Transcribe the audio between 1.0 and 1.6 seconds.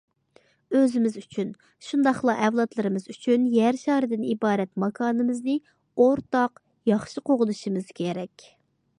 ئۈچۈن،